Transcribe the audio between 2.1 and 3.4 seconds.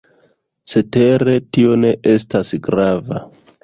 estas grava.